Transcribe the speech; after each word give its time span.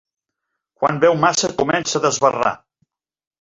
Quan 0.79 0.97
beu 1.03 1.13
massa 1.25 1.51
comença 1.59 2.01
a 2.01 2.03
desbarrar. 2.07 2.55